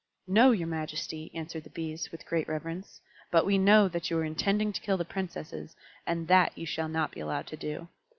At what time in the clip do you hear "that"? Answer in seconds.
3.87-4.09, 6.27-6.57